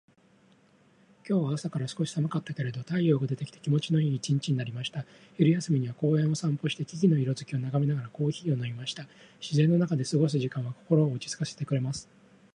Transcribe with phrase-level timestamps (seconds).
[1.29, 5.05] 今日は朝から少し寒かったけれど、太陽が出てきて気持ちのいい一日になりました。
[5.37, 9.05] 昼休みには公園を散歩して、木々の色づきを眺めながらコーヒーを飲みました。
[9.41, 12.09] 自然の中で過ごす時間は心を落ち着かせてくれます。